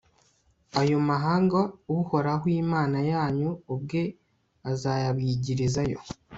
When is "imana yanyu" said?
2.63-3.49